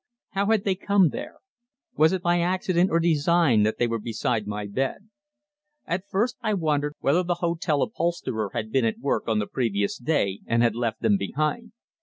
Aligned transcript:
How 0.31 0.47
had 0.47 0.63
they 0.63 0.73
come 0.73 1.09
there? 1.09 1.35
Was 1.95 2.11
it 2.11 2.23
by 2.23 2.39
accident 2.39 2.89
or 2.89 2.99
design 2.99 3.61
that 3.61 3.77
they 3.77 3.85
were 3.85 3.99
beside 3.99 4.47
my 4.47 4.65
bed? 4.65 5.09
At 5.85 6.09
first 6.09 6.37
I 6.41 6.55
wondered 6.55 6.95
whether 7.01 7.21
the 7.21 7.35
hotel 7.35 7.83
upholsterer 7.83 8.49
had 8.51 8.71
been 8.71 8.83
at 8.83 8.97
work 8.97 9.27
on 9.27 9.37
the 9.37 9.45
previous 9.45 9.99
day 9.99 10.39
and 10.47 10.63
had 10.63 10.73
left 10.75 11.03
them 11.03 11.17
behind. 11.17 11.73